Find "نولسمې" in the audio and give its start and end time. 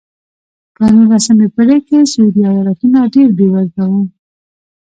0.95-1.47